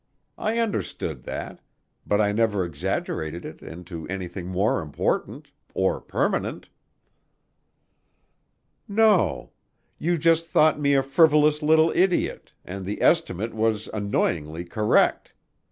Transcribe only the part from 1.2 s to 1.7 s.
that,